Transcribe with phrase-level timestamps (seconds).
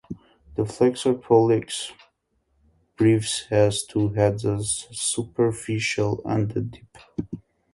[0.55, 1.91] The flexor pollicis
[2.95, 6.97] brevis has two heads a superficial and a deep.